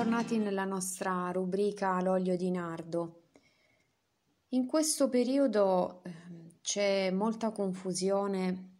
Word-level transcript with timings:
bentornati 0.00 0.38
nella 0.38 0.64
nostra 0.64 1.30
rubrica 1.30 2.00
L'olio 2.00 2.34
di 2.34 2.50
nardo. 2.50 3.24
In 4.50 4.64
questo 4.64 5.10
periodo 5.10 6.00
ehm, 6.02 6.48
c'è 6.62 7.10
molta 7.10 7.50
confusione 7.52 8.78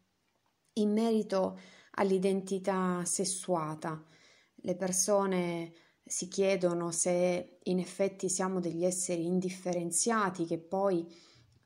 in 0.75 0.91
merito 0.95 1.61
all'identità 1.97 3.05
sessuata. 3.05 4.03
Le 4.55 4.75
persone 4.77 5.75
si 6.03 6.27
chiedono 6.27 6.91
se 6.91 7.59
in 7.65 7.81
effetti 7.81 8.31
siamo 8.31 8.59
degli 8.59 8.87
esseri 8.87 9.27
indifferenziati 9.27 10.47
che 10.47 10.59
poi 10.59 11.07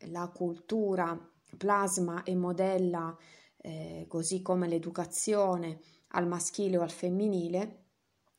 la 0.08 0.32
cultura 0.34 1.16
plasma 1.56 2.24
e 2.24 2.34
modella, 2.34 3.16
eh, 3.58 4.06
così 4.08 4.42
come 4.42 4.66
l'educazione, 4.66 5.78
al 6.08 6.26
maschile 6.26 6.76
o 6.76 6.82
al 6.82 6.90
femminile 6.90 7.83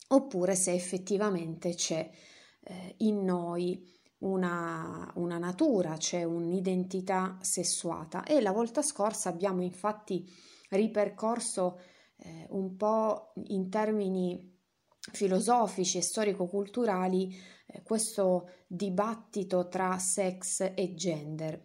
oppure 0.08 0.56
se 0.56 0.74
effettivamente 0.74 1.74
c'è 1.74 2.10
eh, 2.64 2.96
in 3.00 3.24
noi 3.24 3.94
una, 4.20 5.12
una, 5.16 5.38
natura, 5.38 5.98
c'è 5.98 6.24
un'identità 6.24 7.38
sessuata. 7.42 8.24
E 8.24 8.42
la 8.42 8.52
volta 8.52 8.82
scorsa 8.82 9.30
abbiamo 9.30 9.62
infatti 9.62 10.28
ripercorso 10.70 11.80
eh, 12.18 12.48
un 12.50 12.76
po' 12.76 13.34
in 13.48 13.70
termini 13.70 14.54
filosofici 15.12 15.98
e 15.98 16.02
storico-culturali 16.02 17.36
eh, 17.68 17.84
questo 17.84 18.50
dibattito 18.68 19.68
tra 19.68 19.98
sex 19.98 20.72
e 20.76 20.94
gender. 20.96 21.64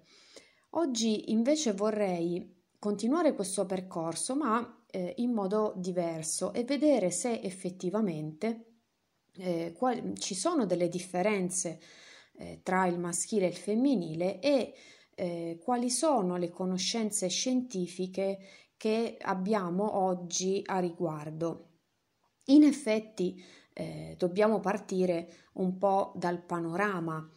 Oggi 0.71 1.33
invece 1.33 1.73
vorrei 1.73 2.59
continuare 2.79 3.35
questo 3.35 3.67
percorso, 3.67 4.37
ma 4.37 4.80
eh, 4.91 5.15
in 5.19 5.33
modo 5.33 5.73
diverso 5.77 6.53
e 6.53 6.65
vedere 6.65 7.11
se 7.11 7.41
effettivamente 7.41 8.71
eh, 9.37 9.73
quali, 9.77 10.15
ci 10.17 10.35
sono 10.35 10.67
delle 10.67 10.89
differenze 10.89 11.81
eh, 12.37 12.61
tra 12.63 12.87
il 12.87 12.99
maschile 12.99 13.47
e 13.47 13.49
il 13.49 13.57
femminile 13.57 14.41
e 14.41 14.75
eh, 15.15 15.61
quali 15.63 15.91
sono 15.91 16.37
le 16.37 16.51
conoscenze 16.51 17.29
scientifiche 17.29 18.39
che 18.77 19.19
abbiamo 19.21 19.99
oggi 19.99 20.63
a 20.65 20.79
riguardo. 20.79 21.69
In 22.47 22.65
effetti 22.65 23.43
eh, 23.75 24.15
dobbiamo 24.19 24.61
partire 24.61 25.49
un 25.55 25.77
po' 25.77 26.13
dal 26.17 26.43
panorama 26.43 27.31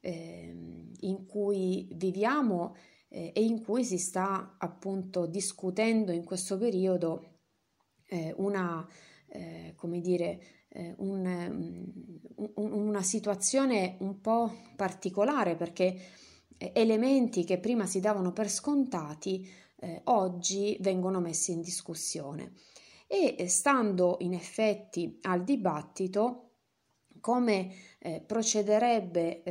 ehm, 0.00 0.92
in 1.00 1.26
cui 1.26 1.88
viviamo 1.92 2.76
eh, 3.10 3.32
e 3.34 3.44
in 3.44 3.62
cui 3.62 3.84
si 3.84 3.98
sta 3.98 4.56
appunto 4.58 5.26
discutendo 5.26 6.12
in 6.12 6.24
questo 6.24 6.56
periodo 6.56 7.38
eh, 8.06 8.32
una, 8.36 8.86
eh, 9.28 9.74
come 9.76 10.00
dire, 10.00 10.40
eh, 10.68 10.94
un, 10.98 11.24
un, 12.36 12.72
una 12.72 13.02
situazione 13.02 13.96
un 14.00 14.20
po' 14.20 14.52
particolare 14.76 15.56
perché 15.56 16.00
eh, 16.56 16.70
elementi 16.74 17.44
che 17.44 17.58
prima 17.58 17.86
si 17.86 18.00
davano 18.00 18.32
per 18.32 18.48
scontati 18.48 19.48
eh, 19.80 20.02
oggi 20.04 20.76
vengono 20.80 21.20
messi 21.20 21.52
in 21.52 21.60
discussione. 21.60 22.52
E 23.12 23.48
stando 23.48 24.18
in 24.20 24.34
effetti 24.34 25.18
al 25.22 25.42
dibattito, 25.42 26.50
come 27.18 27.74
procederebbe 28.24 29.42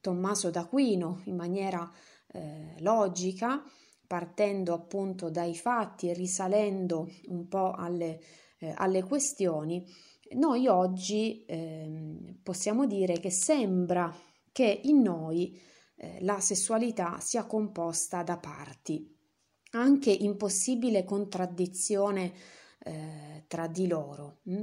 Tommaso 0.00 0.50
d'Aquino 0.50 1.20
in 1.26 1.36
maniera 1.36 1.88
eh, 2.34 2.74
logica, 2.80 3.62
partendo 4.06 4.74
appunto 4.74 5.30
dai 5.30 5.54
fatti 5.54 6.10
e 6.10 6.14
risalendo 6.14 7.08
un 7.28 7.48
po' 7.48 7.72
alle, 7.72 8.20
eh, 8.58 8.74
alle 8.76 9.02
questioni, 9.02 9.86
noi 10.32 10.66
oggi 10.66 11.44
eh, 11.46 12.36
possiamo 12.42 12.86
dire 12.86 13.18
che 13.20 13.30
sembra 13.30 14.14
che 14.52 14.80
in 14.84 15.00
noi 15.00 15.58
eh, 15.96 16.18
la 16.22 16.40
sessualità 16.40 17.18
sia 17.20 17.44
composta 17.44 18.22
da 18.22 18.36
parti, 18.36 19.12
anche 19.70 20.10
in 20.10 20.36
possibile 20.36 21.04
contraddizione 21.04 22.32
eh, 22.80 23.44
tra 23.46 23.66
di 23.68 23.86
loro. 23.86 24.40
Hm? 24.44 24.62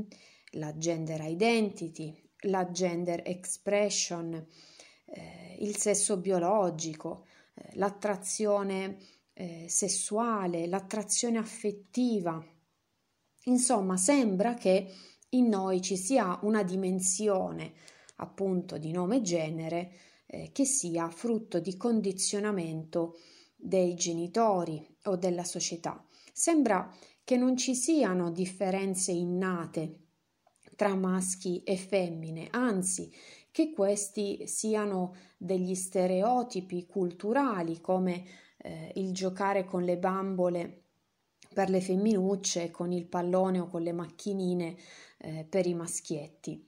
La 0.55 0.77
gender 0.77 1.21
identity, 1.21 2.13
la 2.45 2.69
gender 2.71 3.21
expression, 3.25 4.33
eh, 5.05 5.57
il 5.59 5.77
sesso 5.77 6.17
biologico, 6.17 7.25
l'attrazione 7.73 8.97
eh, 9.33 9.65
sessuale, 9.67 10.67
l'attrazione 10.67 11.37
affettiva. 11.37 12.43
Insomma, 13.45 13.97
sembra 13.97 14.53
che 14.53 14.93
in 15.29 15.47
noi 15.47 15.81
ci 15.81 15.97
sia 15.97 16.39
una 16.43 16.63
dimensione 16.63 17.73
appunto 18.17 18.77
di 18.77 18.91
nome 18.91 19.17
e 19.17 19.21
genere 19.21 19.91
eh, 20.25 20.51
che 20.51 20.65
sia 20.65 21.09
frutto 21.09 21.59
di 21.59 21.75
condizionamento 21.77 23.17
dei 23.55 23.95
genitori 23.95 24.85
o 25.03 25.15
della 25.15 25.43
società. 25.43 26.05
Sembra 26.33 26.93
che 27.23 27.37
non 27.37 27.55
ci 27.57 27.75
siano 27.75 28.31
differenze 28.31 29.11
innate 29.11 29.99
tra 30.75 30.95
maschi 30.95 31.61
e 31.63 31.77
femmine, 31.77 32.47
anzi 32.51 33.11
che 33.51 33.71
questi 33.71 34.47
siano 34.47 35.15
degli 35.37 35.75
stereotipi 35.75 36.85
culturali 36.85 37.81
come 37.81 38.23
eh, 38.57 38.91
il 38.95 39.13
giocare 39.13 39.65
con 39.65 39.83
le 39.83 39.97
bambole 39.97 40.83
per 41.53 41.69
le 41.69 41.81
femminucce, 41.81 42.71
con 42.71 42.91
il 42.91 43.07
pallone 43.07 43.59
o 43.59 43.67
con 43.67 43.81
le 43.81 43.91
macchinine 43.91 44.75
eh, 45.17 45.45
per 45.49 45.67
i 45.67 45.73
maschietti. 45.73 46.65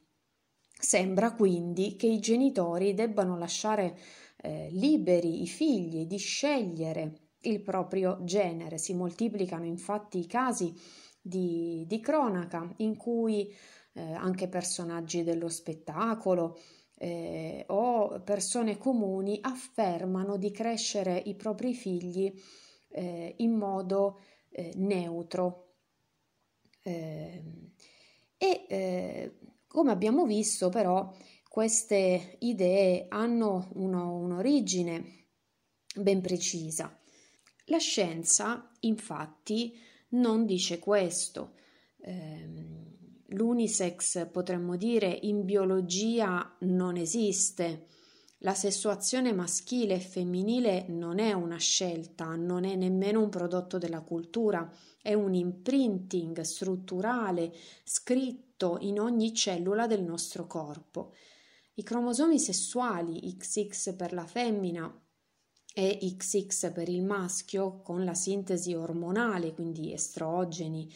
Sembra 0.78 1.34
quindi 1.34 1.96
che 1.96 2.08
i 2.08 2.20
genitori 2.20 2.94
debbano 2.94 3.38
lasciare 3.38 3.98
eh, 4.42 4.68
liberi 4.72 5.42
i 5.42 5.48
figli 5.48 6.06
di 6.06 6.18
scegliere 6.18 7.30
il 7.42 7.62
proprio 7.62 8.20
genere. 8.24 8.78
Si 8.78 8.94
moltiplicano 8.94 9.64
infatti 9.64 10.20
i 10.20 10.28
casi 10.28 10.74
di, 11.22 11.86
di 11.88 12.00
cronaca 12.02 12.70
in 12.78 12.98
cui 12.98 13.50
eh, 13.94 14.14
anche 14.14 14.48
personaggi 14.48 15.24
dello 15.24 15.50
spettacolo 15.50 16.60
eh, 16.98 17.66
o 17.68 18.22
persone 18.22 18.78
comuni 18.78 19.40
affermano 19.42 20.38
di 20.38 20.52
crescere 20.52 21.18
i 21.18 21.36
propri 21.36 21.74
figli 21.74 22.34
eh, 22.90 23.34
in 23.38 23.54
modo 23.54 24.22
eh, 24.50 24.72
neutro. 24.76 25.76
Ehm, 26.84 27.72
e 28.38 28.66
eh, 28.68 29.38
come 29.68 29.92
abbiamo 29.92 30.26
visto 30.26 30.70
però 30.70 31.12
queste 31.48 32.38
idee 32.40 33.06
hanno 33.10 33.70
uno, 33.74 34.16
un'origine 34.18 35.26
ben 35.96 36.22
precisa. 36.22 37.00
La 37.66 37.78
scienza 37.78 38.72
infatti 38.82 39.78
non 40.10 40.46
dice 40.46 40.80
questo. 40.80 41.56
Eh, 42.02 42.94
L'unisex, 43.34 44.30
potremmo 44.30 44.76
dire, 44.76 45.20
in 45.24 45.44
biologia 45.44 46.56
non 46.62 46.98
esiste. 46.98 47.88
La 48.40 48.54
sessuazione 48.54 49.34
maschile 49.34 49.96
e 49.96 50.00
femminile 50.00 50.86
non 50.90 51.18
è 51.18 51.34
una 51.34 51.58
scelta, 51.58 52.36
non 52.36 52.64
è 52.64 52.76
nemmeno 52.76 53.22
un 53.22 53.30
prodotto 53.30 53.78
della 53.78 54.02
cultura, 54.02 54.70
è 55.02 55.14
un 55.14 55.34
imprinting 55.34 56.42
strutturale 56.42 57.54
scritto 57.84 58.78
in 58.82 59.00
ogni 59.00 59.34
cellula 59.34 59.88
del 59.88 60.04
nostro 60.04 60.46
corpo. 60.46 61.14
I 61.76 61.84
cromosomi 61.84 62.38
sessuali 62.38 63.36
XX 63.36 63.96
per 63.96 64.14
la 64.14 64.26
femmina 64.26 64.94
e 65.74 65.98
XX 66.16 66.72
per 66.72 66.88
il 66.88 67.02
maschio, 67.04 67.82
con 67.82 68.04
la 68.04 68.14
sintesi 68.14 68.76
ormonale, 68.76 69.54
quindi 69.54 69.92
estrogeni, 69.92 70.88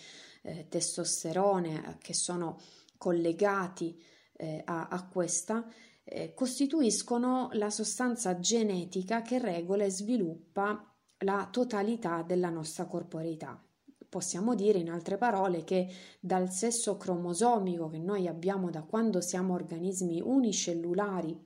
eh, 0.47 0.67
testosterone 0.69 1.75
eh, 1.75 1.97
che 1.99 2.13
sono 2.13 2.59
collegati 2.97 4.01
eh, 4.33 4.61
a, 4.65 4.87
a, 4.87 5.07
questa, 5.07 5.67
eh, 6.03 6.33
costituiscono 6.33 7.49
la 7.53 7.69
sostanza 7.69 8.39
genetica 8.39 9.21
che 9.21 9.39
regola 9.39 9.83
e 9.83 9.91
sviluppa 9.91 10.95
la 11.19 11.47
totalità 11.51 12.23
della 12.23 12.49
nostra 12.49 12.85
corporeità. 12.85 13.61
Possiamo 14.09 14.55
dire 14.55 14.79
in 14.79 14.89
altre 14.89 15.17
parole 15.17 15.65
che 15.65 15.91
dal 16.19 16.49
sesso 16.49 16.95
cromosomico 16.95 17.89
che 17.89 17.99
noi 17.99 18.27
abbiamo 18.27 18.69
da 18.69 18.83
quando 18.83 19.19
siamo 19.19 19.53
organismi 19.53 20.21
unicellulari, 20.21 21.37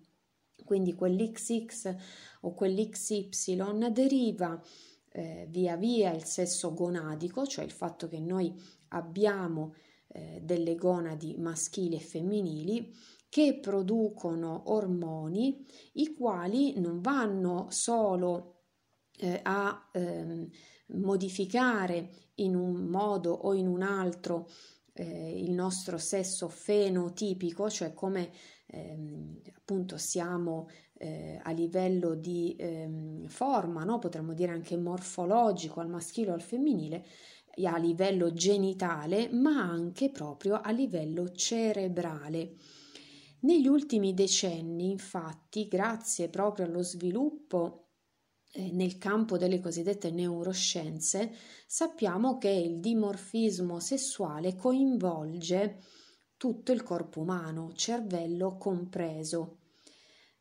quindi 0.64 0.94
quell'XX 0.94 1.96
o 2.42 2.54
quell'XY, 2.54 3.90
deriva 3.92 4.62
eh, 5.14 5.48
via 5.50 5.76
via 5.76 6.12
il 6.14 6.24
sesso 6.24 6.74
gonadico, 6.74 7.48
cioè 7.48 7.66
il 7.66 7.72
fatto 7.72 8.08
che 8.08 8.20
noi 8.20 8.54
abbiamo 8.92 9.76
eh, 10.08 10.40
delle 10.42 10.76
gonadi 10.76 11.36
maschili 11.38 11.96
e 11.96 12.00
femminili 12.00 12.94
che 13.30 13.60
producono 13.60 14.64
ormoni 14.74 15.66
i 15.94 16.14
quali 16.14 16.80
non 16.80 17.00
vanno 17.00 17.68
solo 17.70 18.64
eh, 19.18 19.40
a 19.42 19.90
ehm, 19.94 20.50
modificare 20.88 22.10
in 22.36 22.56
un 22.56 22.88
modo 22.88 23.32
o 23.32 23.54
in 23.54 23.68
un 23.68 23.84
altro 23.84 24.50
eh, 24.94 25.40
il 25.42 25.52
nostro 25.52 25.98
sesso 25.98 26.50
fenotipico, 26.50 27.70
cioè 27.70 27.94
come 27.94 28.32
ehm, 28.68 29.40
appunto 29.56 29.98
siamo 29.98 30.68
eh, 30.98 31.40
a 31.42 31.52
livello 31.52 32.16
di 32.16 32.56
ehm, 32.60 33.28
forma, 33.28 33.84
no? 33.84 34.00
potremmo 34.00 34.34
dire 34.34 34.52
anche 34.52 34.78
morfologico 34.78 35.80
al 35.80 35.90
maschile 35.90 36.32
o 36.32 36.34
al 36.34 36.42
femminile, 36.42 37.06
a 37.64 37.78
livello 37.78 38.34
genitale, 38.34 39.30
ma 39.32 39.62
anche 39.62 40.10
proprio 40.10 40.60
a 40.62 40.72
livello 40.72 41.32
cerebrale. 41.32 42.56
Negli 43.42 43.68
ultimi 43.68 44.14
decenni, 44.14 44.90
infatti, 44.92 45.68
grazie 45.68 46.30
proprio 46.30 46.66
allo 46.66 46.84
sviluppo 46.84 47.88
eh, 48.52 48.72
nel 48.72 48.98
campo 48.98 49.38
delle 49.38 49.60
cosiddette 49.60 50.12
neuroscienze, 50.12 51.34
sappiamo 51.66 52.38
che 52.38 52.50
il 52.50 52.80
dimorfismo 52.80 53.80
sessuale 53.80 54.56
coinvolge 54.56 55.80
tutto 56.38 56.72
il 56.72 56.84
corpo 56.84 57.22
umano, 57.22 57.72
cervello 57.74 58.58
compreso. 58.58 59.58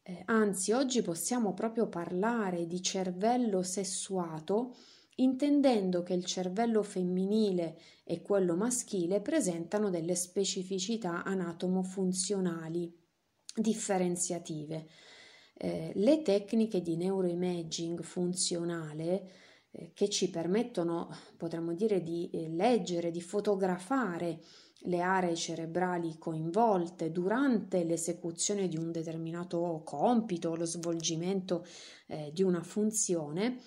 Eh, 0.03 0.23
anzi, 0.27 0.73
oggi 0.73 1.03
possiamo 1.03 1.55
proprio 1.55 1.89
parlare 1.89 2.67
di 2.67 2.83
cervello 2.83 3.63
sessuato 3.63 4.75
intendendo 5.21 6.03
che 6.03 6.15
il 6.15 6.25
cervello 6.25 6.83
femminile 6.83 7.79
e 8.05 8.23
quello 8.23 8.57
maschile 8.57 9.21
presentano 9.21 9.91
delle 9.91 10.15
specificità 10.15 11.23
anatomo-funzionali 11.25 12.93
differenziative. 13.55 14.87
Eh, 15.55 15.93
le 15.95 16.23
tecniche 16.23 16.81
di 16.81 16.97
neuroimaging 16.97 18.03
funzionale 18.03 19.31
eh, 19.71 19.93
che 19.93 20.09
ci 20.09 20.31
permettono, 20.31 21.15
potremmo 21.37 21.75
dire, 21.75 22.03
di 22.03 22.31
eh, 22.31 22.49
leggere, 22.49 23.11
di 23.11 23.21
fotografare 23.21 24.41
le 24.85 25.01
aree 25.03 25.37
cerebrali 25.37 26.17
coinvolte 26.17 27.13
durante 27.13 27.85
l'esecuzione 27.85 28.69
di 28.69 28.79
un 28.79 28.91
determinato 28.91 29.83
compito, 29.85 30.57
lo 30.57 30.65
svolgimento 30.65 31.67
eh, 32.07 32.31
di 32.33 32.43
una 32.43 32.63
funzione, 32.63 33.61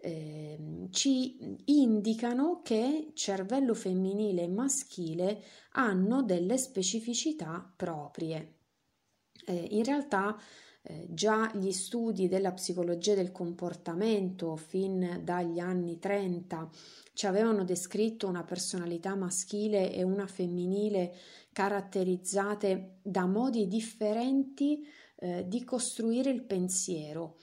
eh, 0.00 0.58
ci 0.90 1.58
indicano 1.66 2.60
che 2.62 3.10
cervello 3.14 3.74
femminile 3.74 4.42
e 4.42 4.48
maschile 4.48 5.42
hanno 5.72 6.22
delle 6.22 6.56
specificità 6.56 7.72
proprie. 7.76 8.54
Eh, 9.44 9.68
in 9.70 9.84
realtà 9.84 10.38
eh, 10.82 11.06
già 11.10 11.52
gli 11.54 11.72
studi 11.72 12.28
della 12.28 12.52
psicologia 12.52 13.14
del 13.14 13.32
comportamento 13.32 14.56
fin 14.56 15.20
dagli 15.22 15.58
anni 15.58 15.98
30 15.98 16.70
ci 17.12 17.26
avevano 17.26 17.64
descritto 17.64 18.26
una 18.26 18.44
personalità 18.44 19.14
maschile 19.14 19.92
e 19.92 20.02
una 20.02 20.26
femminile 20.26 21.14
caratterizzate 21.52 23.00
da 23.02 23.26
modi 23.26 23.66
differenti 23.66 24.86
eh, 25.16 25.46
di 25.46 25.62
costruire 25.64 26.30
il 26.30 26.42
pensiero 26.42 27.36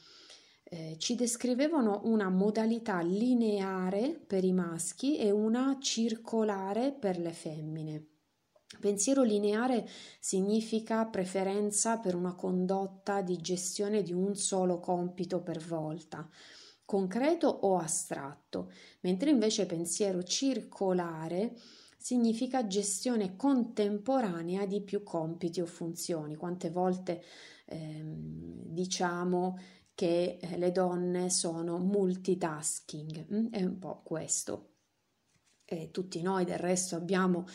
eh, 0.69 0.95
ci 0.97 1.15
descrivevano 1.15 2.01
una 2.03 2.29
modalità 2.29 2.99
lineare 2.99 4.09
per 4.09 4.43
i 4.43 4.51
maschi 4.51 5.17
e 5.17 5.31
una 5.31 5.77
circolare 5.79 6.91
per 6.91 7.17
le 7.19 7.31
femmine. 7.31 8.05
Pensiero 8.79 9.23
lineare 9.23 9.87
significa 10.19 11.05
preferenza 11.05 11.99
per 11.99 12.15
una 12.15 12.35
condotta 12.35 13.21
di 13.21 13.37
gestione 13.37 14.03
di 14.03 14.11
un 14.11 14.35
solo 14.35 14.79
compito 14.79 15.41
per 15.41 15.63
volta, 15.65 16.29
concreto 16.83 17.47
o 17.47 17.77
astratto, 17.77 18.71
mentre 19.01 19.29
invece 19.29 19.65
pensiero 19.65 20.21
circolare 20.23 21.55
significa 21.97 22.67
gestione 22.67 23.37
contemporanea 23.37 24.65
di 24.65 24.81
più 24.81 25.01
compiti 25.01 25.61
o 25.61 25.65
funzioni. 25.65 26.35
Quante 26.35 26.69
volte 26.69 27.23
ehm, 27.65 28.63
diciamo 28.65 29.57
che 29.97 30.37
eh, 30.39 30.57
le 30.59 30.71
donne 30.71 31.31
sono 31.31 31.79
multitasking, 31.79 33.33
mm? 33.33 33.47
è 33.49 33.63
un 33.63 33.79
po' 33.79 34.03
questo. 34.03 34.73
E 35.65 35.89
tutti 35.89 36.21
noi 36.21 36.45
del 36.45 36.59
resto 36.59 36.95
abbiamo 36.95 37.47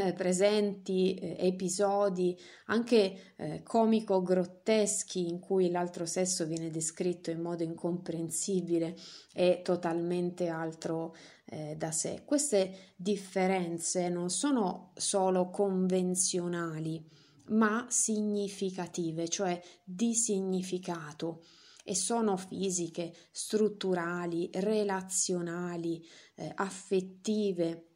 eh, 0.00 0.14
presenti 0.14 1.12
eh, 1.12 1.36
episodi 1.40 2.34
anche 2.66 3.34
eh, 3.36 3.62
comico-grotteschi 3.62 5.28
in 5.28 5.40
cui 5.40 5.70
l'altro 5.70 6.06
sesso 6.06 6.46
viene 6.46 6.70
descritto 6.70 7.30
in 7.30 7.42
modo 7.42 7.64
incomprensibile 7.64 8.96
e 9.34 9.60
totalmente 9.62 10.48
altro 10.48 11.14
eh, 11.44 11.74
da 11.76 11.92
sé. 11.92 12.22
Queste 12.24 12.94
differenze 12.96 14.08
non 14.08 14.30
sono 14.30 14.92
solo 14.96 15.50
convenzionali, 15.50 17.06
ma 17.48 17.84
significative, 17.90 19.28
cioè 19.28 19.60
di 19.84 20.14
significato 20.14 21.42
e 21.84 21.94
sono 21.94 22.36
fisiche, 22.36 23.14
strutturali, 23.30 24.50
relazionali, 24.52 26.04
eh, 26.36 26.52
affettive. 26.54 27.86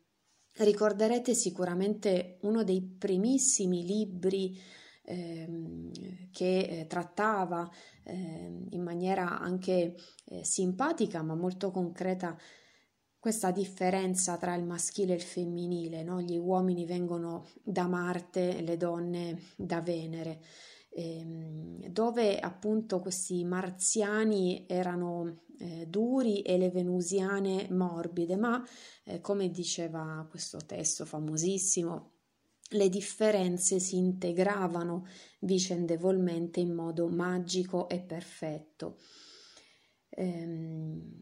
Ricorderete 0.57 1.35
sicuramente 1.35 2.39
uno 2.43 2.63
dei 2.63 2.83
primissimi 2.83 3.85
libri 3.85 4.59
ehm, 5.05 5.91
che 6.31 6.59
eh, 6.59 6.87
trattava 6.87 7.69
eh, 8.05 8.67
in 8.71 8.83
maniera 8.83 9.39
anche 9.39 9.97
eh, 10.27 10.45
simpatica 10.45 11.23
ma 11.23 11.35
molto 11.35 11.71
concreta 11.71 12.37
questa 13.19 13.51
differenza 13.51 14.37
tra 14.37 14.55
il 14.55 14.65
maschile 14.65 15.15
e 15.15 15.17
il 15.17 15.23
femminile, 15.23 16.03
no? 16.03 16.21
gli 16.21 16.37
uomini 16.37 16.85
vengono 16.85 17.47
da 17.63 17.87
Marte, 17.87 18.61
le 18.61 18.77
donne 18.77 19.41
da 19.57 19.81
Venere 19.81 20.43
ehm, 20.95 21.89
dove 21.89 22.39
appunto 22.39 23.01
questi 23.01 23.45
marziani 23.45 24.65
erano 24.67 25.43
eh, 25.59 25.87
duri 25.89 26.43
e 26.43 26.57
le 26.59 26.71
venusiane 26.71 27.69
morbide, 27.71 28.37
ma 28.37 28.65
eh, 29.05 29.21
come 29.21 29.51
diceva 29.51 30.27
questo 30.29 30.59
testo 30.65 31.05
famosissimo, 31.05 32.11
le 32.71 32.89
differenze 32.89 33.79
si 33.79 33.97
integravano 33.97 35.07
vicendevolmente 35.41 36.61
in 36.61 36.73
modo 36.73 37.09
magico 37.09 37.89
e 37.89 38.01
perfetto. 38.01 38.99
Ehm, 40.09 41.13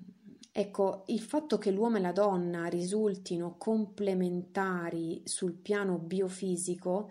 ecco, 0.53 1.05
il 1.07 1.21
fatto 1.21 1.59
che 1.59 1.71
l'uomo 1.71 1.97
e 1.97 2.01
la 2.01 2.13
donna 2.13 2.67
risultino 2.67 3.57
complementari 3.57 5.23
sul 5.25 5.55
piano 5.55 5.99
biofisico 5.99 7.11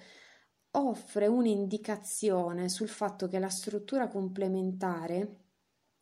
offre 0.71 1.27
un'indicazione 1.27 2.69
sul 2.69 2.87
fatto 2.87 3.27
che 3.27 3.39
la 3.39 3.49
struttura 3.49 4.07
complementare 4.07 5.37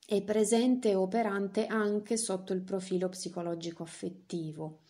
è 0.06 0.22
presente 0.24 0.90
e 0.90 0.96
operante 0.96 1.66
anche 1.68 2.18
sotto 2.18 2.54
il 2.54 2.62
profilo 2.62 3.10
psicologico 3.10 3.84
affettivo. 3.84 4.82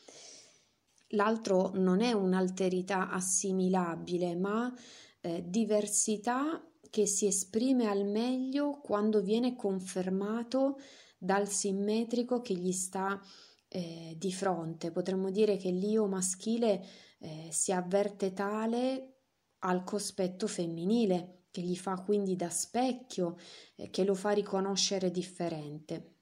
L'altro 1.14 1.72
non 1.74 2.02
è 2.02 2.12
un'alterità 2.12 3.10
assimilabile, 3.10 4.36
ma 4.36 4.74
eh, 5.22 5.44
diversità 5.48 6.64
che 6.90 7.06
si 7.06 7.28
esprime 7.28 7.88
al 7.88 8.06
meglio 8.06 8.80
quando 8.80 9.22
viene 9.22 9.56
confermato 9.56 10.80
dal 11.18 11.48
simmetrico 11.50 12.42
che 12.42 12.54
gli 12.54 12.72
sta 12.72 13.22
eh, 13.68 14.16
di 14.18 14.32
fronte. 14.32 14.92
Potremmo 14.92 15.30
dire 15.32 15.58
che 15.58 15.70
l'io 15.70 16.06
maschile 16.08 16.84
eh, 17.20 17.48
si 17.52 17.72
avverte 17.72 18.34
tale 18.34 19.19
al 19.60 19.84
cospetto 19.84 20.48
femminile, 20.48 21.46
che 21.52 21.62
gli 21.62 21.76
fa 21.76 22.02
quindi 22.02 22.36
da 22.36 22.50
specchio, 22.50 23.38
eh, 23.76 23.90
che 23.90 24.04
lo 24.04 24.14
fa 24.14 24.32
riconoscere 24.32 25.12
differente. 25.12 26.14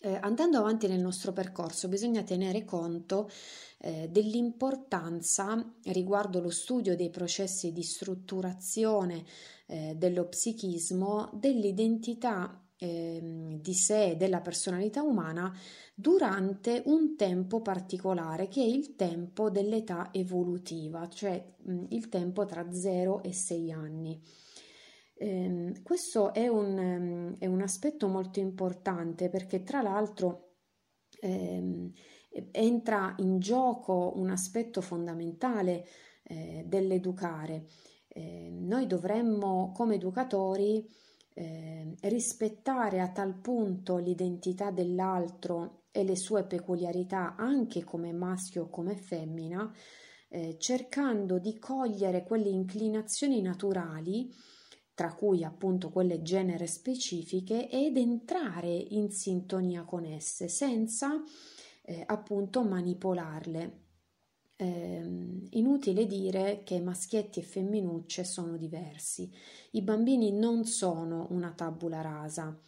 Eh, 0.00 0.16
andando 0.22 0.58
avanti 0.58 0.86
nel 0.86 1.00
nostro 1.00 1.32
percorso 1.32 1.88
bisogna 1.88 2.22
tenere 2.22 2.64
conto 2.64 3.28
eh, 3.78 4.08
dell'importanza 4.08 5.74
riguardo 5.86 6.40
lo 6.40 6.50
studio 6.50 6.94
dei 6.94 7.10
processi 7.10 7.72
di 7.72 7.82
strutturazione 7.82 9.24
eh, 9.66 9.94
dello 9.96 10.28
psichismo 10.28 11.30
dell'identità 11.34 12.62
eh, 12.78 13.58
di 13.60 13.74
sé 13.74 14.10
e 14.10 14.16
della 14.16 14.40
personalità 14.40 15.02
umana 15.02 15.52
durante 15.94 16.82
un 16.86 17.16
tempo 17.16 17.60
particolare 17.60 18.48
che 18.48 18.62
è 18.62 18.66
il 18.66 18.94
tempo 18.94 19.50
dell'età 19.50 20.10
evolutiva, 20.12 21.08
cioè 21.08 21.54
mh, 21.56 21.86
il 21.90 22.08
tempo 22.08 22.44
tra 22.44 22.72
0 22.72 23.22
e 23.22 23.32
6 23.32 23.72
anni. 23.72 24.22
Eh, 25.14 25.80
questo 25.82 26.32
è 26.32 26.46
un, 26.46 26.78
um, 26.78 27.36
è 27.38 27.46
un, 27.46 27.60
aspetto 27.60 28.06
molto 28.06 28.38
importante 28.38 29.28
perché 29.28 29.64
tra 29.64 29.82
l'altro 29.82 30.52
eh, 31.20 31.90
entra 32.52 33.14
in 33.18 33.40
gioco 33.40 34.12
un 34.14 34.30
aspetto 34.30 34.80
fondamentale 34.80 35.84
eh, 36.22 36.62
dell'educare. 36.66 37.66
Ehm, 38.08 38.66
noi 38.66 38.86
dovremmo 38.86 39.72
come 39.74 39.96
educatori 39.96 40.88
eh, 41.38 41.94
rispettare 42.00 43.00
a 43.00 43.12
tal 43.12 43.38
punto 43.38 43.96
l'identità 43.98 44.72
dell'altro 44.72 45.84
e 45.92 46.02
le 46.02 46.16
sue 46.16 46.44
peculiarità 46.44 47.36
anche 47.36 47.84
come 47.84 48.12
maschio 48.12 48.64
o 48.64 48.68
come 48.68 48.96
femmina, 48.96 49.72
eh, 50.30 50.56
cercando 50.58 51.38
di 51.38 51.56
cogliere 51.58 52.24
quelle 52.24 52.48
inclinazioni 52.48 53.40
naturali 53.40 54.34
tra 54.92 55.14
cui 55.14 55.44
appunto 55.44 55.90
quelle 55.90 56.22
genere 56.22 56.66
specifiche 56.66 57.70
ed 57.70 57.96
entrare 57.96 58.68
in 58.68 59.12
sintonia 59.12 59.84
con 59.84 60.04
esse 60.04 60.48
senza 60.48 61.22
eh, 61.82 62.02
appunto 62.04 62.64
manipolarle. 62.64 63.86
Eh, 64.60 65.46
inutile 65.50 66.04
dire 66.04 66.62
che 66.64 66.80
maschietti 66.80 67.38
e 67.38 67.44
femminucce 67.44 68.24
sono 68.24 68.56
diversi. 68.56 69.30
I 69.72 69.82
bambini 69.82 70.32
non 70.32 70.64
sono 70.64 71.28
una 71.30 71.52
tabula 71.52 72.00
rasa. 72.00 72.58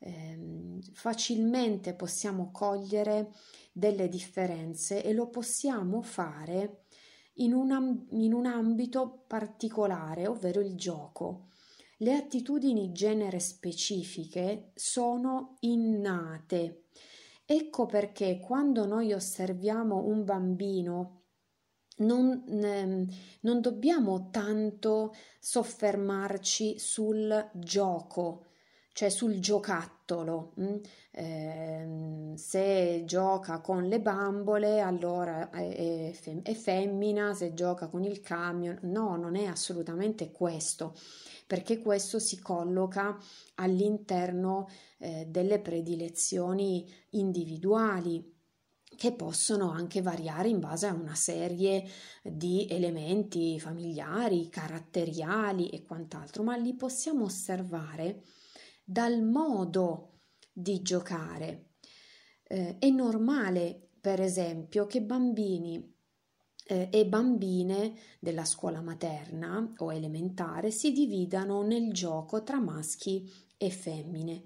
Eh, 0.00 0.80
facilmente 0.92 1.94
possiamo 1.94 2.50
cogliere 2.50 3.30
delle 3.72 4.08
differenze 4.08 5.04
e 5.04 5.12
lo 5.12 5.28
possiamo 5.28 6.02
fare 6.02 6.86
in 7.34 7.52
un, 7.52 8.06
in 8.10 8.32
un 8.32 8.46
ambito 8.46 9.22
particolare, 9.28 10.26
ovvero 10.26 10.60
il 10.60 10.74
gioco. 10.74 11.50
Le 11.98 12.14
attitudini 12.14 12.90
genere 12.90 13.38
specifiche 13.38 14.72
sono 14.74 15.56
innate. 15.60 16.86
Ecco 17.44 17.86
perché 17.86 18.40
quando 18.40 18.86
noi 18.86 19.12
osserviamo 19.12 20.04
un 20.04 20.24
bambino 20.24 21.17
non, 21.98 22.44
eh, 22.46 23.06
non, 23.40 23.60
dobbiamo 23.60 24.28
tanto 24.30 25.14
soffermarci 25.38 26.78
sul 26.78 27.50
gioco, 27.52 28.46
cioè 28.92 29.08
sul 29.08 29.38
giocattolo. 29.38 30.54
Eh, 31.12 32.32
se 32.34 33.02
gioca 33.04 33.60
con 33.60 33.84
le 33.84 34.00
bambole, 34.00 34.80
allora 34.80 35.50
è, 35.50 36.12
è, 36.12 36.42
è 36.42 36.54
femmina, 36.54 37.34
se 37.34 37.54
gioca 37.54 37.88
con 37.88 38.04
il 38.04 38.20
camion, 38.20 38.78
no, 38.82 39.16
non 39.16 39.36
è 39.36 39.46
assolutamente 39.46 40.30
questo 40.30 40.94
perché 41.48 41.78
questo 41.80 42.18
si 42.18 42.38
colloca 42.38 43.16
all'interno 43.54 44.68
eh, 44.98 45.24
delle 45.26 45.60
predilezioni 45.60 46.86
individuali 47.12 48.37
che 48.98 49.12
possono 49.12 49.70
anche 49.70 50.02
variare 50.02 50.48
in 50.48 50.58
base 50.58 50.88
a 50.88 50.92
una 50.92 51.14
serie 51.14 51.88
di 52.20 52.66
elementi 52.68 53.60
familiari, 53.60 54.48
caratteriali 54.48 55.68
e 55.68 55.84
quant'altro, 55.84 56.42
ma 56.42 56.56
li 56.56 56.74
possiamo 56.74 57.26
osservare 57.26 58.24
dal 58.82 59.22
modo 59.22 60.22
di 60.52 60.82
giocare. 60.82 61.74
Eh, 62.42 62.78
è 62.80 62.88
normale, 62.90 63.90
per 64.00 64.20
esempio, 64.20 64.86
che 64.86 65.00
bambini 65.00 65.94
eh, 66.66 66.88
e 66.90 67.06
bambine 67.06 67.94
della 68.18 68.44
scuola 68.44 68.80
materna 68.80 69.74
o 69.76 69.92
elementare 69.92 70.72
si 70.72 70.90
dividano 70.90 71.62
nel 71.62 71.92
gioco 71.92 72.42
tra 72.42 72.58
maschi 72.58 73.32
e 73.56 73.70
femmine. 73.70 74.42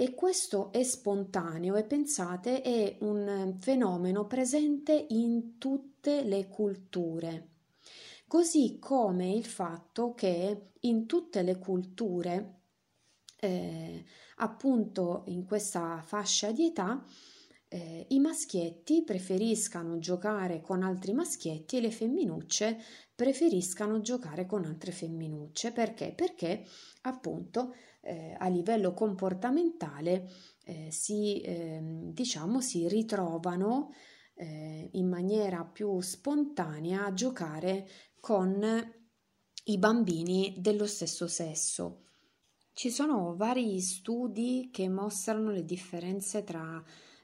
E 0.00 0.14
questo 0.14 0.70
è 0.70 0.84
spontaneo 0.84 1.74
e 1.74 1.82
pensate 1.82 2.62
è 2.62 2.98
un 3.00 3.56
fenomeno 3.58 4.28
presente 4.28 5.06
in 5.08 5.58
tutte 5.58 6.22
le 6.22 6.46
culture. 6.46 7.48
Così 8.28 8.78
come 8.78 9.32
il 9.32 9.44
fatto 9.44 10.14
che 10.14 10.68
in 10.82 11.06
tutte 11.06 11.42
le 11.42 11.58
culture, 11.58 12.60
eh, 13.40 14.04
appunto 14.36 15.24
in 15.26 15.44
questa 15.44 16.00
fascia 16.06 16.52
di 16.52 16.66
età, 16.66 17.04
eh, 17.66 18.06
i 18.10 18.20
maschietti 18.20 19.02
preferiscano 19.02 19.98
giocare 19.98 20.60
con 20.60 20.84
altri 20.84 21.12
maschietti 21.12 21.76
e 21.76 21.80
le 21.80 21.90
femminucce 21.90 22.80
preferiscano 23.16 24.00
giocare 24.00 24.46
con 24.46 24.64
altre 24.64 24.92
femminucce. 24.92 25.72
Perché? 25.72 26.12
Perché 26.14 26.64
appunto 27.02 27.74
eh, 28.08 28.34
a 28.38 28.48
livello 28.48 28.94
comportamentale 28.94 30.30
eh, 30.64 30.90
si, 30.90 31.40
ehm, 31.42 32.12
diciamo, 32.12 32.60
si 32.62 32.88
ritrovano 32.88 33.90
eh, 34.34 34.88
in 34.92 35.08
maniera 35.08 35.64
più 35.64 36.00
spontanea 36.00 37.04
a 37.04 37.12
giocare 37.12 37.86
con 38.18 38.64
i 39.64 39.78
bambini 39.78 40.54
dello 40.58 40.86
stesso 40.86 41.28
sesso. 41.28 42.04
Ci 42.72 42.90
sono 42.90 43.36
vari 43.36 43.78
studi 43.80 44.70
che 44.72 44.88
mostrano 44.88 45.50
le 45.50 45.64
differenze 45.64 46.44
tra 46.44 46.82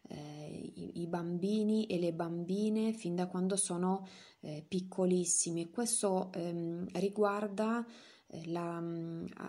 eh, 0.08 0.72
i, 0.94 1.06
bambini 1.06 1.86
e 1.86 1.98
le 1.98 2.12
bambine 2.12 2.92
fin 2.92 3.14
da 3.14 3.28
quando 3.28 3.56
sono 3.56 4.06
eh, 4.40 4.64
piccolissimi. 4.66 5.70
Questo 5.70 6.30
ehm, 6.32 6.88
riguarda 6.94 7.86
la, 8.46 8.82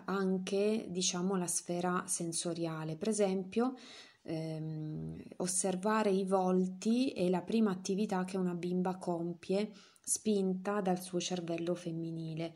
anche 0.05 0.85
diciamo, 0.89 1.35
la 1.35 1.47
sfera 1.47 2.03
sensoriale. 2.07 2.95
Per 2.95 3.07
esempio, 3.07 3.75
ehm, 4.23 5.17
osservare 5.37 6.09
i 6.09 6.25
volti 6.25 7.11
è 7.11 7.29
la 7.29 7.41
prima 7.41 7.71
attività 7.71 8.23
che 8.23 8.37
una 8.37 8.53
bimba 8.53 8.97
compie 8.97 9.71
spinta 10.01 10.81
dal 10.81 11.01
suo 11.01 11.19
cervello 11.19 11.75
femminile. 11.75 12.53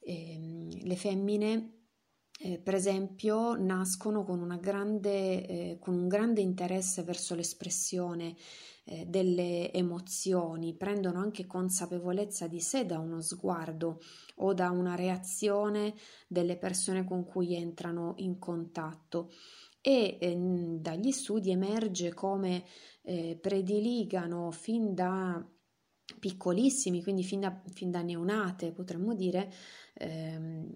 Eh, 0.00 0.68
le 0.82 0.96
femmine 0.96 1.83
eh, 2.40 2.58
per 2.58 2.74
esempio, 2.74 3.54
nascono 3.54 4.24
con, 4.24 4.58
grande, 4.60 5.46
eh, 5.46 5.78
con, 5.80 5.94
un 5.94 6.08
grande 6.08 6.40
interesse 6.40 7.02
verso 7.02 7.34
l'espressione 7.34 8.34
eh, 8.84 9.06
delle 9.06 9.72
emozioni, 9.72 10.74
prendono 10.74 11.20
anche 11.20 11.46
consapevolezza 11.46 12.48
di 12.48 12.60
sé 12.60 12.84
da 12.86 12.98
uno 12.98 13.20
sguardo 13.20 14.00
o 14.36 14.52
da 14.52 14.70
una 14.70 14.96
reazione 14.96 15.94
delle 16.26 16.56
persone 16.56 17.04
con 17.04 17.24
cui 17.24 17.54
entrano 17.54 18.14
in 18.16 18.38
contatto. 18.38 19.30
E 19.80 20.18
ehm, 20.20 20.80
dagli 20.80 21.12
studi 21.12 21.50
emerge 21.50 22.14
come 22.14 22.64
eh, 23.02 23.38
prediligano 23.40 24.50
fin 24.50 24.92
da 24.92 25.46
piccolissimi, 26.18 27.02
quindi 27.02 27.22
fin 27.22 27.40
da, 27.40 27.62
fin 27.72 27.90
da 27.90 28.02
neonate, 28.02 28.72
potremmo 28.72 29.14
dire, 29.14 29.52
ehm, 29.94 30.66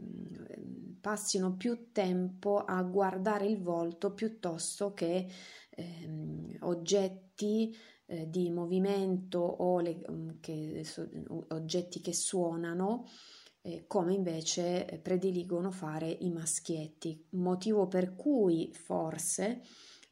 passino 1.08 1.56
più 1.56 1.90
tempo 1.90 2.58
a 2.58 2.82
guardare 2.82 3.46
il 3.46 3.62
volto 3.62 4.12
piuttosto 4.12 4.92
che 4.92 5.26
ehm, 5.70 6.58
oggetti 6.60 7.74
eh, 8.04 8.28
di 8.28 8.50
movimento 8.50 9.38
o 9.38 9.80
le, 9.80 10.04
mm, 10.10 10.28
che, 10.40 10.84
so, 10.84 11.08
oggetti 11.48 12.02
che 12.02 12.12
suonano 12.12 13.06
eh, 13.62 13.86
come 13.86 14.12
invece 14.12 15.00
prediligono 15.02 15.70
fare 15.70 16.10
i 16.10 16.30
maschietti, 16.30 17.26
motivo 17.30 17.88
per 17.88 18.14
cui 18.14 18.70
forse 18.74 19.62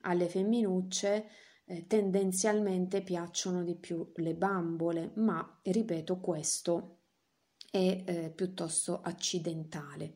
alle 0.02 0.30
femminucce 0.30 1.26
eh, 1.66 1.86
tendenzialmente 1.86 3.02
piacciono 3.02 3.62
di 3.62 3.74
più 3.74 4.12
le 4.14 4.34
bambole, 4.34 5.12
ma 5.16 5.60
ripeto 5.62 6.20
questo 6.20 7.00
è 7.70 8.02
eh, 8.06 8.32
piuttosto 8.34 9.02
accidentale. 9.02 10.14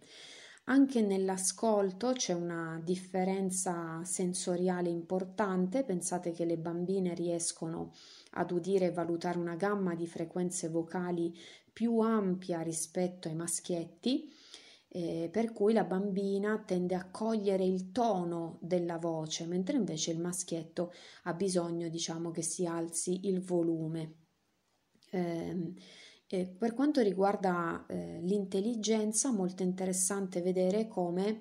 Anche 0.71 1.03
nell'ascolto 1.03 2.13
c'è 2.13 2.33
una 2.33 2.81
differenza 2.85 4.05
sensoriale 4.05 4.89
importante, 4.89 5.83
pensate 5.83 6.31
che 6.31 6.45
le 6.45 6.59
bambine 6.59 7.13
riescono 7.13 7.93
ad 8.35 8.53
udire 8.53 8.87
e 8.87 8.93
valutare 8.93 9.39
una 9.39 9.57
gamma 9.57 9.97
di 9.97 10.07
frequenze 10.07 10.69
vocali 10.69 11.37
più 11.73 11.99
ampia 11.99 12.61
rispetto 12.61 13.27
ai 13.27 13.35
maschietti, 13.35 14.33
eh, 14.87 15.29
per 15.33 15.53
cui 15.53 15.73
la 15.73 15.83
bambina 15.83 16.63
tende 16.65 16.95
a 16.95 17.11
cogliere 17.11 17.65
il 17.65 17.91
tono 17.91 18.59
della 18.61 18.99
voce, 18.99 19.47
mentre 19.47 19.77
invece 19.77 20.13
il 20.13 20.21
maschietto 20.21 20.93
ha 21.25 21.35
bisogno, 21.35 21.89
diciamo, 21.89 22.31
che 22.31 22.43
si 22.43 22.65
alzi 22.65 23.27
il 23.27 23.41
volume. 23.41 24.15
Eh, 25.11 25.73
e 26.33 26.47
per 26.47 26.75
quanto 26.75 27.01
riguarda 27.01 27.85
eh, 27.89 28.21
l'intelligenza, 28.23 29.33
molto 29.33 29.65
interessante 29.65 30.41
vedere 30.41 30.87
come 30.87 31.41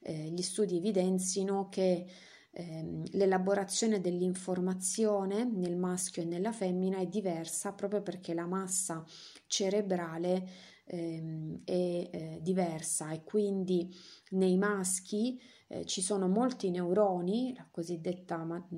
eh, 0.00 0.12
gli 0.30 0.42
studi 0.42 0.76
evidenzino 0.76 1.70
che 1.70 2.04
ehm, 2.50 3.04
l'elaborazione 3.12 4.02
dell'informazione 4.02 5.44
nel 5.44 5.76
maschio 5.76 6.20
e 6.20 6.26
nella 6.26 6.52
femmina 6.52 6.98
è 6.98 7.06
diversa 7.06 7.72
proprio 7.72 8.02
perché 8.02 8.34
la 8.34 8.44
massa 8.44 9.02
cerebrale 9.46 10.46
ehm, 10.84 11.62
è 11.64 11.70
eh, 11.72 12.38
diversa 12.42 13.12
e 13.12 13.24
quindi 13.24 13.88
nei 14.32 14.58
maschi 14.58 15.40
eh, 15.68 15.86
ci 15.86 16.02
sono 16.02 16.28
molti 16.28 16.70
neuroni, 16.70 17.54
la 17.56 17.66
cosiddetta 17.70 18.44
ma- 18.44 18.68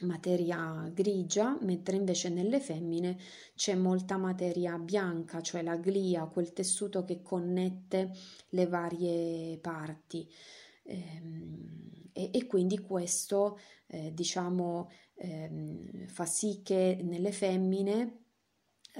materia 0.00 0.90
grigia, 0.94 1.56
mentre 1.62 1.96
invece 1.96 2.28
nelle 2.28 2.60
femmine 2.60 3.18
c'è 3.54 3.74
molta 3.74 4.16
materia 4.16 4.78
bianca, 4.78 5.40
cioè 5.40 5.62
la 5.62 5.76
glia, 5.76 6.26
quel 6.26 6.52
tessuto 6.52 7.04
che 7.04 7.22
connette 7.22 8.12
le 8.50 8.66
varie 8.66 9.58
parti. 9.58 10.28
Ehm, 10.84 12.08
e, 12.12 12.30
e, 12.32 12.46
quindi 12.46 12.78
questo, 12.78 13.58
eh, 13.86 14.12
diciamo, 14.12 14.90
ehm, 15.14 16.06
fa 16.06 16.26
sì 16.26 16.60
che 16.62 16.98
nelle 17.02 17.32
femmine 17.32 18.24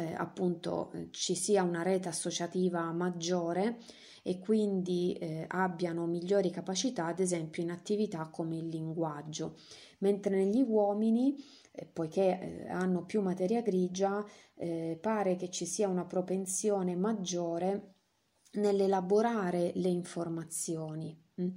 eh, 0.00 0.14
appunto 0.14 0.90
eh, 0.92 1.08
ci 1.10 1.34
sia 1.34 1.62
una 1.62 1.82
rete 1.82 2.08
associativa 2.08 2.90
maggiore 2.92 3.78
e 4.22 4.38
quindi 4.38 5.14
eh, 5.14 5.44
abbiano 5.48 6.06
migliori 6.06 6.50
capacità, 6.50 7.06
ad 7.06 7.20
esempio 7.20 7.62
in 7.62 7.70
attività 7.70 8.28
come 8.28 8.56
il 8.56 8.68
linguaggio, 8.68 9.56
mentre 9.98 10.36
negli 10.36 10.62
uomini, 10.62 11.36
eh, 11.72 11.86
poiché 11.86 12.64
eh, 12.64 12.68
hanno 12.68 13.04
più 13.04 13.20
materia 13.20 13.62
grigia, 13.62 14.24
eh, 14.54 14.98
pare 15.00 15.36
che 15.36 15.50
ci 15.50 15.66
sia 15.66 15.88
una 15.88 16.04
propensione 16.04 16.96
maggiore 16.96 17.94
nell'elaborare 18.52 19.72
le 19.74 19.88
informazioni. 19.88 21.18
Mm. 21.40 21.48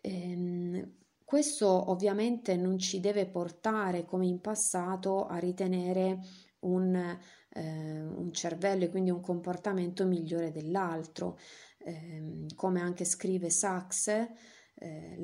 Ehm, 0.00 0.92
questo 1.24 1.90
ovviamente 1.90 2.56
non 2.56 2.78
ci 2.78 3.00
deve 3.00 3.26
portare, 3.26 4.04
come 4.04 4.26
in 4.26 4.40
passato, 4.40 5.26
a 5.26 5.36
ritenere 5.36 6.20
un, 6.60 7.18
eh, 7.50 8.02
un 8.02 8.32
cervello 8.32 8.84
e 8.84 8.90
quindi 8.90 9.10
un 9.10 9.20
comportamento 9.20 10.06
migliore 10.06 10.50
dell'altro. 10.50 11.38
Eh, 11.78 12.46
come 12.54 12.80
anche 12.80 13.04
scrive 13.04 13.50
Sachs, 13.50 14.08
eh, 14.74 15.16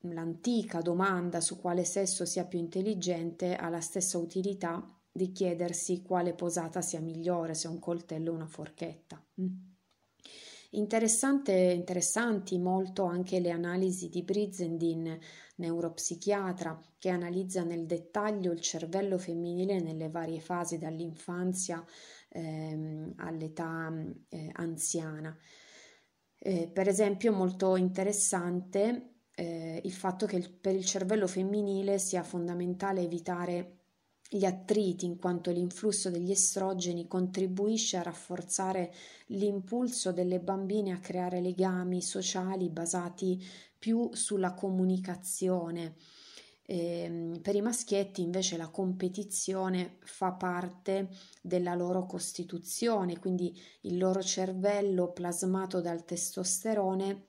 l'antica 0.00 0.80
domanda 0.80 1.40
su 1.40 1.58
quale 1.58 1.84
sesso 1.84 2.24
sia 2.24 2.44
più 2.44 2.58
intelligente 2.58 3.56
ha 3.56 3.68
la 3.68 3.80
stessa 3.80 4.18
utilità 4.18 4.84
di 5.10 5.32
chiedersi 5.32 6.02
quale 6.02 6.34
posata 6.34 6.80
sia 6.80 7.00
migliore, 7.00 7.54
se 7.54 7.66
un 7.66 7.78
coltello 7.78 8.30
o 8.30 8.34
una 8.34 8.46
forchetta. 8.46 9.22
Mm. 9.40 9.77
Interessanti 10.70 12.58
molto 12.58 13.04
anche 13.04 13.40
le 13.40 13.50
analisi 13.50 14.08
di 14.08 14.22
Brizendin, 14.22 15.18
neuropsichiatra, 15.56 16.78
che 16.98 17.08
analizza 17.08 17.62
nel 17.64 17.86
dettaglio 17.86 18.52
il 18.52 18.60
cervello 18.60 19.16
femminile 19.16 19.80
nelle 19.80 20.10
varie 20.10 20.40
fasi 20.40 20.76
dall'infanzia 20.76 21.82
ehm, 22.28 23.14
all'età 23.16 23.90
eh, 24.28 24.50
anziana. 24.54 25.36
Eh, 26.40 26.68
per 26.68 26.86
esempio, 26.86 27.32
molto 27.32 27.76
interessante 27.76 29.14
eh, 29.34 29.80
il 29.82 29.92
fatto 29.92 30.26
che 30.26 30.36
il, 30.36 30.50
per 30.50 30.74
il 30.74 30.84
cervello 30.84 31.26
femminile 31.26 31.98
sia 31.98 32.22
fondamentale 32.22 33.00
evitare 33.00 33.77
gli 34.28 34.44
attriti, 34.44 35.06
in 35.06 35.18
quanto 35.18 35.50
l'influsso 35.50 36.10
degli 36.10 36.30
estrogeni 36.30 37.06
contribuisce 37.06 37.96
a 37.96 38.02
rafforzare 38.02 38.92
l'impulso 39.28 40.12
delle 40.12 40.38
bambine 40.38 40.92
a 40.92 41.00
creare 41.00 41.40
legami 41.40 42.02
sociali 42.02 42.68
basati 42.68 43.42
più 43.78 44.10
sulla 44.12 44.52
comunicazione. 44.52 45.94
Eh, 46.70 47.40
per 47.40 47.54
i 47.54 47.62
maschietti 47.62 48.20
invece 48.20 48.58
la 48.58 48.68
competizione 48.68 49.96
fa 50.00 50.32
parte 50.32 51.08
della 51.40 51.74
loro 51.74 52.04
costituzione, 52.04 53.18
quindi 53.18 53.58
il 53.82 53.96
loro 53.96 54.22
cervello 54.22 55.12
plasmato 55.12 55.80
dal 55.80 56.04
testosterone 56.04 57.28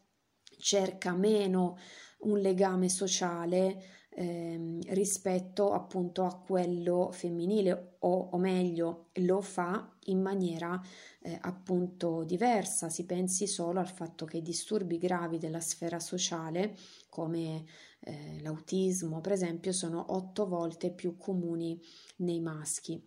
cerca 0.58 1.14
meno 1.14 1.78
un 2.20 2.40
legame 2.40 2.90
sociale 2.90 3.99
ehm, 4.20 4.82
rispetto 4.90 5.72
appunto 5.72 6.26
a 6.26 6.36
quello 6.36 7.10
femminile 7.12 7.96
o, 8.00 8.30
o 8.32 8.38
meglio 8.38 9.08
lo 9.14 9.40
fa 9.40 9.96
in 10.06 10.22
maniera 10.22 10.80
eh, 11.22 11.38
appunto 11.42 12.24
diversa. 12.24 12.90
Si 12.90 13.06
pensi 13.06 13.48
solo 13.48 13.80
al 13.80 13.90
fatto 13.90 14.26
che 14.26 14.42
disturbi 14.42 14.98
gravi 14.98 15.38
della 15.38 15.62
sfera 15.62 16.00
sociale 16.00 16.76
come 17.10 17.66
eh, 18.02 18.40
l'autismo 18.42 19.22
per 19.22 19.32
esempio 19.32 19.72
sono 19.72 20.14
otto 20.14 20.48
volte 20.48 20.92
più 20.92 21.18
comuni 21.18 21.80
nei 22.18 22.42
maschi. 22.42 23.02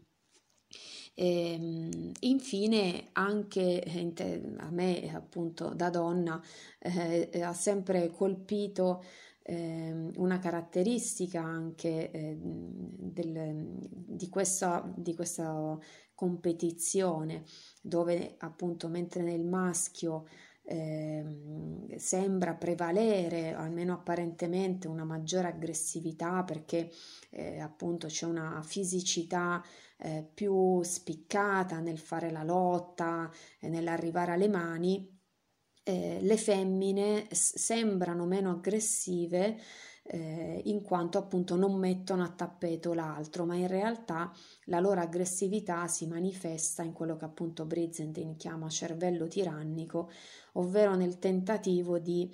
E, 1.14 1.52
ehm, 1.52 2.12
infine, 2.20 3.08
anche 3.12 3.82
eh, 3.82 4.42
a 4.58 4.70
me, 4.70 5.14
appunto, 5.14 5.74
da 5.74 5.90
donna, 5.90 6.40
eh, 6.78 7.28
ha 7.42 7.52
sempre 7.52 8.08
colpito 8.10 9.02
eh, 9.42 10.10
una 10.16 10.38
caratteristica 10.38 11.42
anche 11.42 12.10
eh, 12.10 12.36
del, 12.40 13.64
di, 13.78 14.28
questa, 14.28 14.90
di 14.94 15.14
questa 15.14 15.78
competizione, 16.14 17.44
dove 17.80 18.36
appunto 18.38 18.88
mentre 18.88 19.22
nel 19.22 19.44
maschio 19.44 20.26
eh, 20.64 21.24
sembra 21.96 22.54
prevalere, 22.54 23.52
almeno 23.52 23.94
apparentemente, 23.94 24.86
una 24.86 25.04
maggiore 25.04 25.48
aggressività 25.48 26.44
perché 26.44 26.90
eh, 27.30 27.58
appunto 27.58 28.06
c'è 28.06 28.26
una 28.26 28.62
fisicità 28.62 29.62
eh, 29.98 30.24
più 30.32 30.82
spiccata 30.82 31.80
nel 31.80 31.98
fare 31.98 32.30
la 32.30 32.44
lotta 32.44 33.30
e 33.58 33.68
nell'arrivare 33.68 34.32
alle 34.32 34.48
mani, 34.48 35.20
eh, 35.84 36.18
le 36.20 36.36
femmine 36.36 37.26
s- 37.30 37.56
sembrano 37.56 38.24
meno 38.26 38.50
aggressive 38.50 39.58
eh, 40.04 40.60
in 40.64 40.82
quanto 40.82 41.18
appunto 41.18 41.56
non 41.56 41.78
mettono 41.78 42.22
a 42.24 42.28
tappeto 42.28 42.92
l'altro, 42.92 43.44
ma 43.44 43.54
in 43.54 43.68
realtà 43.68 44.32
la 44.64 44.80
loro 44.80 45.00
aggressività 45.00 45.86
si 45.86 46.06
manifesta 46.06 46.82
in 46.82 46.92
quello 46.92 47.16
che 47.16 47.24
appunto 47.24 47.64
Brizendin 47.64 48.36
chiama 48.36 48.68
cervello 48.68 49.28
tirannico, 49.28 50.10
ovvero 50.54 50.94
nel 50.96 51.18
tentativo 51.18 51.98
di 51.98 52.30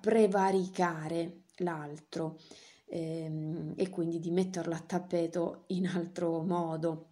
prevaricare 0.00 1.42
l'altro 1.58 2.38
ehm, 2.86 3.72
e 3.76 3.88
quindi 3.88 4.20
di 4.20 4.30
metterlo 4.30 4.74
a 4.74 4.80
tappeto 4.80 5.64
in 5.68 5.86
altro 5.86 6.42
modo. 6.42 7.08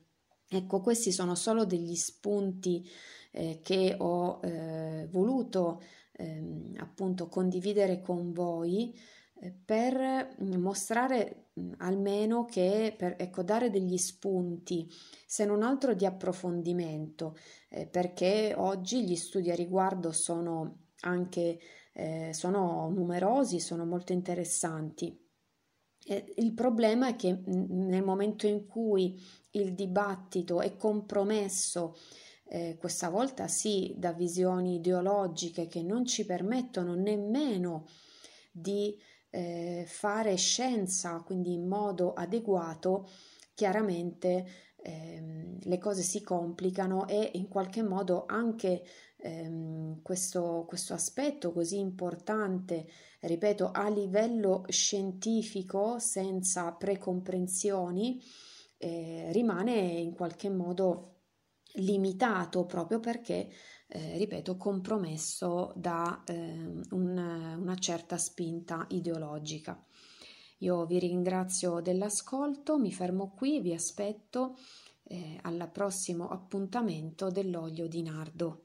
Ecco, 0.48 0.80
questi 0.80 1.10
sono 1.10 1.34
solo 1.34 1.64
degli 1.64 1.94
spunti 1.96 2.86
eh, 3.34 3.60
che 3.62 3.96
ho 3.98 4.40
eh, 4.42 5.08
voluto 5.10 5.82
ehm, 6.12 6.74
appunto 6.78 7.28
condividere 7.28 8.00
con 8.00 8.32
voi 8.32 8.96
eh, 9.40 9.52
per 9.52 10.36
mm, 10.40 10.54
mostrare 10.54 11.48
mm, 11.58 11.72
almeno 11.78 12.44
che 12.44 12.94
per 12.96 13.16
ecco, 13.18 13.42
dare 13.42 13.70
degli 13.70 13.98
spunti, 13.98 14.88
se 15.26 15.44
non 15.44 15.62
altro 15.62 15.94
di 15.94 16.06
approfondimento, 16.06 17.36
eh, 17.68 17.86
perché 17.86 18.54
oggi 18.56 19.04
gli 19.04 19.16
studi 19.16 19.50
a 19.50 19.54
riguardo 19.56 20.12
sono 20.12 20.82
anche 21.00 21.58
eh, 21.92 22.30
sono 22.32 22.88
numerosi, 22.88 23.60
sono 23.60 23.84
molto 23.84 24.12
interessanti. 24.12 25.20
Eh, 26.06 26.34
il 26.36 26.52
problema 26.52 27.08
è 27.08 27.16
che 27.16 27.32
mm, 27.32 27.88
nel 27.88 28.04
momento 28.04 28.46
in 28.46 28.66
cui 28.66 29.20
il 29.52 29.74
dibattito 29.74 30.60
è 30.60 30.76
compromesso 30.76 31.96
eh, 32.46 32.76
questa 32.78 33.08
volta 33.08 33.48
sì 33.48 33.94
da 33.96 34.12
visioni 34.12 34.76
ideologiche 34.76 35.66
che 35.66 35.82
non 35.82 36.04
ci 36.04 36.24
permettono 36.26 36.94
nemmeno 36.94 37.86
di 38.52 38.96
eh, 39.30 39.84
fare 39.86 40.36
scienza, 40.36 41.22
quindi 41.24 41.52
in 41.52 41.66
modo 41.66 42.12
adeguato, 42.12 43.08
chiaramente 43.54 44.46
ehm, 44.76 45.58
le 45.62 45.78
cose 45.78 46.02
si 46.02 46.22
complicano 46.22 47.08
e 47.08 47.30
in 47.34 47.48
qualche 47.48 47.82
modo 47.82 48.24
anche 48.26 48.84
ehm, 49.16 50.02
questo, 50.02 50.64
questo 50.68 50.94
aspetto 50.94 51.52
così 51.52 51.78
importante, 51.78 52.86
ripeto, 53.20 53.70
a 53.72 53.88
livello 53.88 54.64
scientifico, 54.68 55.98
senza 55.98 56.70
precomprensioni, 56.72 58.22
eh, 58.76 59.30
rimane 59.32 59.72
in 59.72 60.12
qualche 60.14 60.50
modo 60.50 61.13
limitato 61.74 62.64
proprio 62.66 63.00
perché, 63.00 63.50
eh, 63.88 64.16
ripeto, 64.16 64.56
compromesso 64.56 65.72
da 65.76 66.22
eh, 66.26 66.34
un, 66.90 67.56
una 67.58 67.76
certa 67.76 68.16
spinta 68.16 68.86
ideologica. 68.90 69.82
Io 70.58 70.86
vi 70.86 70.98
ringrazio 70.98 71.80
dell'ascolto, 71.80 72.78
mi 72.78 72.92
fermo 72.92 73.30
qui, 73.30 73.60
vi 73.60 73.74
aspetto 73.74 74.56
eh, 75.04 75.38
al 75.42 75.68
prossimo 75.72 76.28
appuntamento 76.28 77.30
dell'olio 77.30 77.86
di 77.88 78.02
nardo. 78.02 78.63